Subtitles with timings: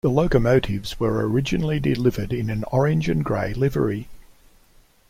[0.03, 4.07] The locomotives were originally delivered in an orange and grey livery.